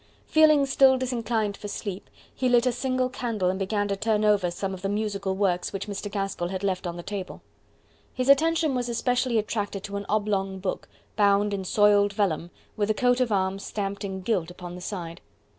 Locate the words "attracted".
9.37-9.83